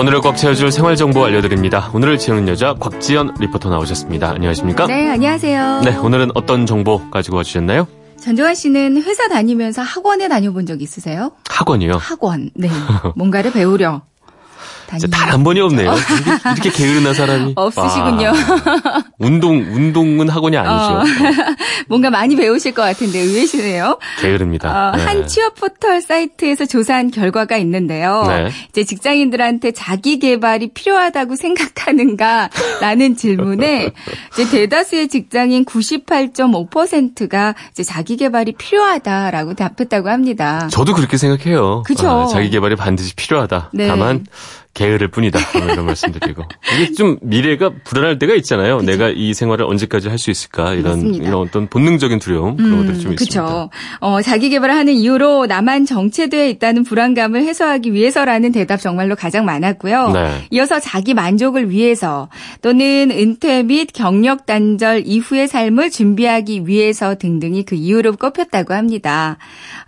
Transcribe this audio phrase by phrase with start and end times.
[0.00, 1.90] 오늘을 꽉 채워줄 생활 정보 알려드립니다.
[1.92, 4.30] 오늘을 채우는 여자 곽지연 리포터 나오셨습니다.
[4.30, 4.86] 안녕하십니까?
[4.86, 5.82] 네, 안녕하세요.
[5.84, 7.86] 네, 오늘은 어떤 정보 가지고 와주셨나요?
[8.18, 11.32] 전조환 씨는 회사 다니면서 학원에 다녀본 적 있으세요?
[11.50, 11.98] 학원이요?
[11.98, 12.48] 학원.
[12.54, 12.70] 네.
[13.14, 14.00] 뭔가를 배우려.
[15.10, 15.94] 단한 번이 없네요.
[16.54, 17.52] 이렇게, 게으르나 사람이.
[17.56, 18.28] 없으시군요.
[18.28, 20.94] 와, 운동, 운동은 학원이 아니죠.
[20.94, 21.04] 어.
[21.88, 23.98] 뭔가 많이 배우실 것 같은데 의외시네요.
[24.20, 24.90] 게으릅니다.
[24.90, 25.04] 어, 네.
[25.04, 28.24] 한 취업 포털 사이트에서 조사한 결과가 있는데요.
[28.26, 28.50] 네.
[28.70, 32.48] 이제 직장인들한테 자기 개발이 필요하다고 생각하는가?
[32.80, 33.90] 라는 질문에
[34.32, 40.68] 이제 대다수의 직장인 98.5%가 이제 자기 개발이 필요하다라고 답했다고 합니다.
[40.70, 41.82] 저도 그렇게 생각해요.
[41.84, 42.08] 그죠.
[42.08, 43.70] 아, 자기 개발이 반드시 필요하다.
[43.72, 43.88] 네.
[43.88, 44.24] 다만
[44.72, 45.38] 게으를 뿐이다.
[45.72, 46.44] 이런 말씀드리고.
[46.74, 48.78] 이게 좀 미래가 불안할 때가 있잖아요.
[48.78, 48.90] 그쵸?
[48.90, 50.74] 내가 이 생활을 언제까지 할 수 있을까?
[50.74, 53.24] 이런, 이런 어떤 본능적인 두려움, 그런 음, 것들이 좀 그쵸.
[53.24, 53.68] 있습니다.
[54.00, 60.10] 어, 자기 개발을 하는 이유로 나만 정체되어 있다는 불안감을 해소하기 위해서라는 대답 정말로 가장 많았고요.
[60.12, 60.44] 네.
[60.50, 62.28] 이어서 자기 만족을 위해서
[62.60, 69.38] 또는 은퇴 및 경력 단절 이후의 삶을 준비하기 위해서 등등이 그 이유로 꼽혔다고 합니다.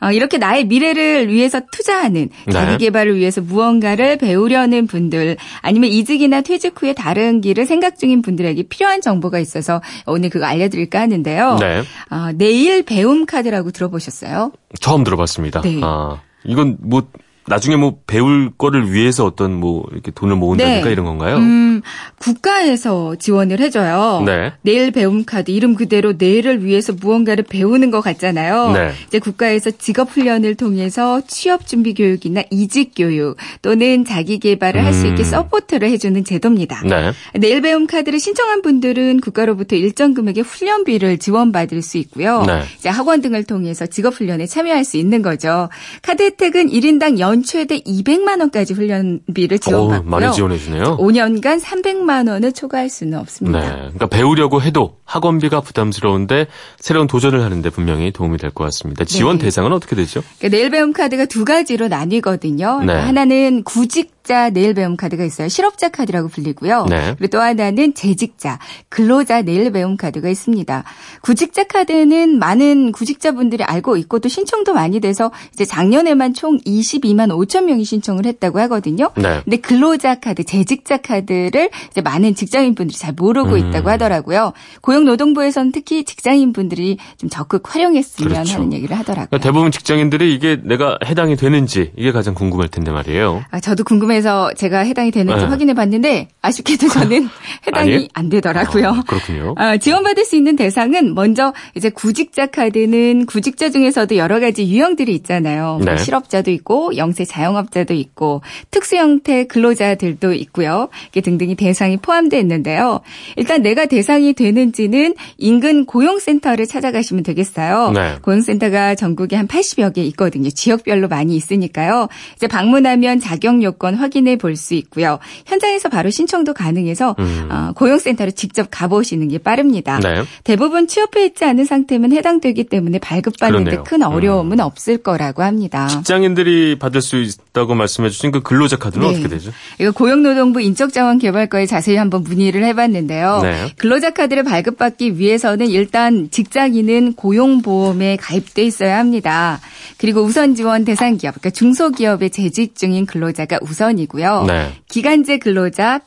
[0.00, 2.76] 어, 이렇게 나의 미래를 위해서 투자하는 자기 네.
[2.78, 8.64] 개발을 위해서 무언가를 배우려는 하는 분들 아니면 이직이나 퇴직 후에 다른 길을 생각 중인 분들에게
[8.64, 11.58] 필요한 정보가 있어서 오늘 그거 알려드릴까 하는데요.
[11.60, 11.82] 네.
[12.10, 14.52] 어, 내일 배움 카드라고 들어보셨어요?
[14.80, 15.60] 처음 들어봤습니다.
[15.60, 15.80] 네.
[15.82, 17.06] 아, 이건 뭐
[17.46, 20.92] 나중에 뭐 배울 거를 위해서 어떤 뭐 이렇게 돈을 모은다든가 네.
[20.92, 21.38] 이런 건가요?
[21.38, 21.82] 음,
[22.18, 24.22] 국가에서 지원을 해줘요.
[24.24, 24.52] 네.
[24.62, 28.72] 내일 배움 카드 이름 그대로 내일을 위해서 무언가를 배우는 것 같잖아요.
[28.72, 28.92] 네.
[29.08, 34.86] 이제 국가에서 직업 훈련을 통해서 취업 준비 교육이나 이직 교육 또는 자기 개발을 음.
[34.86, 36.82] 할수 있게 support를 해주는 제도입니다.
[36.84, 37.12] 네.
[37.34, 42.44] 내일 배움 카드를 신청한 분들은 국가로부터 일정 금액의 훈련비를 지원받을 수 있고요.
[42.46, 42.62] 네.
[42.78, 45.68] 이제 학원 등을 통해서 직업 훈련에 참여할 수 있는 거죠.
[46.02, 50.06] 카드 혜택은 1인당 연 최대 200만 원까지 훈련비를 지원받고요.
[50.06, 50.98] 오, 많이 지원해 주네요.
[50.98, 53.60] 5년간 300만 원을 초과할 수는 없습니다.
[53.60, 53.66] 네.
[53.76, 56.46] 그러니까 배우려고 해도 학원비가 부담스러운데
[56.78, 59.04] 새로운 도전을 하는데 분명히 도움이 될 것 같습니다.
[59.04, 59.44] 지원 네.
[59.44, 60.22] 대상은 어떻게 되죠?
[60.38, 62.82] 그러니까 내일 배움 카드가 두 가지로 나뉘거든요.
[62.84, 62.92] 네.
[62.92, 65.48] 하나는 구직 재직자 내일 배움 카드가 있어요.
[65.48, 66.86] 실업자 카드라고 불리고요.
[66.88, 67.14] 네.
[67.18, 70.84] 그리고 또 하나는 재직자, 근로자 내일 배움 카드가 있습니다.
[71.20, 77.64] 구직자 카드는 많은 구직자분들이 알고 있고 또 신청도 많이 돼서 이제 작년에만 총 22만 5천
[77.64, 79.10] 명이 신청을 했다고 하거든요.
[79.16, 79.40] 네.
[79.44, 83.58] 근데 근로자 카드, 재직자 카드를 이제 많은 직장인분들이 잘 모르고 음.
[83.58, 84.52] 있다고 하더라고요.
[84.80, 88.54] 고용노동부에서는 특히 직장인분들이 좀 적극 활용했으면 그렇죠.
[88.54, 89.28] 하는 얘기를 하더라고요.
[89.30, 93.44] 그러니까 대부분 직장인들이 이게 내가 해당이 되는지 이게 가장 궁금할 텐데 말이에요.
[93.50, 95.48] 아, 저도 궁금해 궁금해서 제가 해당이 되는지 네.
[95.48, 97.28] 확인해 봤는데 아쉽게도 저는
[97.66, 98.88] 해당이 안 되더라고요.
[98.88, 99.54] 아, 그렇군요.
[99.56, 105.78] 아, 지원받을 수 있는 대상은 먼저 이제 구직자 카드는 구직자 중에서도 여러 가지 유형들이 있잖아요.
[105.82, 105.96] 뭐 네.
[105.96, 110.88] 실업자도 있고 영세 자영업자도 있고 특수 형태 근로자들도 있고요.
[111.08, 113.00] 이게 등등이 대상이 포함되어 있는데요.
[113.36, 117.92] 일단 내가 대상이 되는지는 인근 고용센터를 찾아가시면 되겠어요.
[117.92, 118.16] 네.
[118.22, 120.50] 고용센터가 전국에 한 80여 개 있거든요.
[120.50, 122.08] 지역별로 많이 있으니까요.
[122.36, 125.18] 이제 방문하면 자격 요건 확인해 볼 수 있고요.
[125.46, 127.48] 현장에서 바로 신청도 가능해서 음.
[127.50, 129.98] 어, 고용센터로 직접 가보시는 게 빠릅니다.
[130.00, 130.24] 네.
[130.44, 134.64] 대부분 취업해 있지 않은 상태면 해당되기 때문에 발급받는 데 큰 어려움은 음.
[134.64, 135.86] 없을 거라고 합니다.
[135.88, 139.12] 직장인들이 받을 수 있다고 말씀해 주신 그 근로자 카드는 네.
[139.12, 139.50] 어떻게 되죠?
[139.80, 143.40] 이거 고용노동부 인적자원개발과에 자세히 한번 문의를 해봤는데요.
[143.42, 143.66] 네.
[143.78, 149.60] 근로자 카드를 발급받기 위해서는 일단 직장인은 고용보험에 가입돼 있어야 합니다.
[149.98, 154.44] 그리고 우선 지원 대상 기업, 그러니까 중소기업에 재직 중인 근로자가 우선 우선이고요.
[154.46, 154.72] 네.
[154.88, 156.00] 기간제 근로자,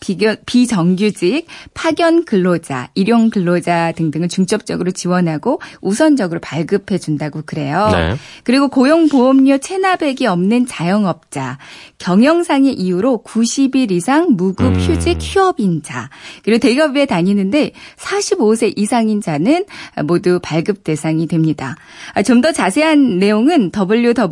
[0.46, 7.90] 비정규직, 파견 근로자, 일용 근로자 등등을 중점적으로 지원하고 우선적으로 발급해 준다고 그래요.
[7.92, 8.16] 네.
[8.44, 11.58] 그리고 고용보험료 체납액이 없는 자영업자,
[11.98, 14.80] 경영상의 이유로 90일 이상 무급 음.
[14.80, 16.10] 휴직 휴업인자,
[16.44, 19.66] 그리고 대기업에 다니는데 45세 이상인 자는
[20.04, 21.76] 모두 발급 대상이 됩니다.
[22.14, 24.26] 아, 좀더 자세한 내용은 www.hrd.go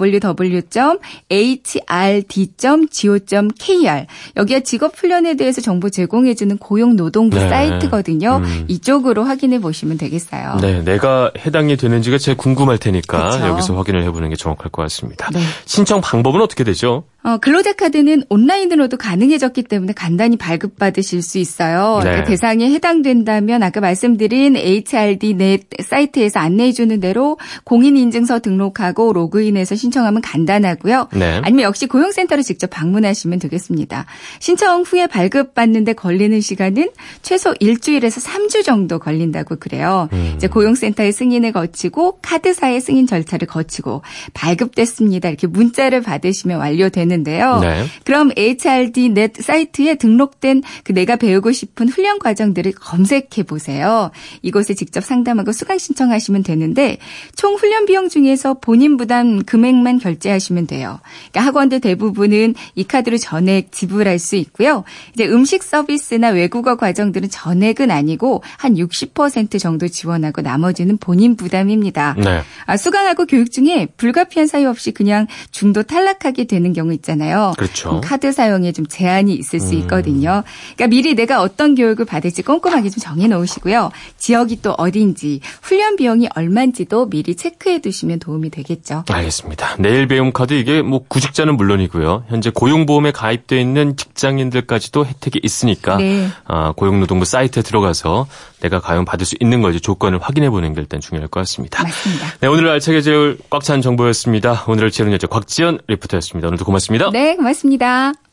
[3.50, 4.06] go.kr
[4.38, 7.50] 여기가 직업 훈련에 대해서 정보 제공해 주는 고용노동부 네.
[7.50, 8.42] 사이트거든요.
[8.44, 8.66] 음.
[8.68, 10.57] 이쪽으로 확인해 보시면 되겠어요.
[10.62, 13.48] 네, 내가 해당이 되는지가 제일 궁금할 테니까 그쵸.
[13.48, 15.30] 여기서 확인을 해보는 게 정확할 것 같습니다.
[15.31, 15.42] 네.
[15.66, 17.04] 신청 방법은 어떻게 되죠?
[17.24, 22.00] 어, 근로자 카드는 온라인으로도 가능해졌기 때문에 간단히 발급받으실 수 있어요.
[22.00, 22.10] 네.
[22.10, 30.22] 그러니까 대상에 해당된다면 아까 말씀드린 HRD 넷 사이트에서 안내해 주는 대로 공인인증서 등록하고 로그인해서 신청하면
[30.22, 31.08] 간단하고요.
[31.14, 31.40] 네.
[31.44, 34.06] 아니면 역시 고용센터를 직접 방문하시면 되겠습니다.
[34.40, 36.90] 신청 후에 발급받는데 걸리는 시간은
[37.22, 40.10] 최소 일주일에서 3주 정도 걸린다고 그래요.
[40.12, 40.34] 음.
[40.36, 44.02] 이제 고용센터의 승인을 거치고 카드사의 승인 절차를 거치고
[44.34, 45.30] 발급됐습니다.
[45.30, 47.60] 이렇게 문자를 받으시면 완료되는 되는데요.
[47.60, 47.86] 네.
[48.04, 54.12] 그럼 HRD 넷 사이트에 등록된 그 내가 배우고 싶은 훈련 과정들을 검색해 보세요.
[54.42, 56.98] 이곳에 직접 상담하고 수강 신청하시면 되는데
[57.36, 61.00] 총 훈련 비용 중에서 본인 부담 금액만 결제하시면 돼요.
[61.31, 64.83] 그러니까 학원들 대부분은 이 카드로 전액 지불할 수 있고요.
[65.13, 72.15] 이제 음식 서비스나 외국어 과정들은 전액은 아니고 한 60% 정도 지원하고 나머지는 본인 부담입니다.
[72.18, 72.42] 네.
[72.65, 77.54] 아, 수강하고 교육 중에 불가피한 사유 없이 그냥 중도 탈락하게 되는 경우 있잖아요.
[77.58, 78.02] 그렇죠.
[78.02, 79.80] 카드 사용에 좀 제한이 있을 수 음.
[79.80, 80.44] 있거든요.
[80.76, 83.92] 그러니까 미리 내가 어떤 교육을 받을지 꼼꼼하게 좀 정해 놓으시고요.
[84.18, 89.04] 지역이 또 어딘지, 훈련 비용이 얼마인지도 미리 체크해 두시면 도움이 되겠죠.
[89.10, 89.76] 알겠습니다.
[89.80, 92.26] 내일 배움 카드 이게 뭐 구직자는 물론이고요.
[92.30, 96.28] 현재 고용보험에 가입돼 있는 직장인들까지도 혜택이 있으니까 네.
[96.46, 98.28] 아, 고용노동부 사이트에 들어가서
[98.62, 101.84] 내가 과연 받을 수 있는 건지 조건을 확인해 보는 게 일단 중요할 것 같습니다.
[101.84, 102.28] 맞습니다.
[102.40, 104.66] 네, 오늘 알차게 재울 꽉 찬 정보였습니다.
[104.68, 106.50] 오늘을 채우는 여자 곽지연 리포터였습니다.
[106.50, 107.10] 오늘도 고맙습니다.
[107.12, 108.24] 네, 고맙습니다.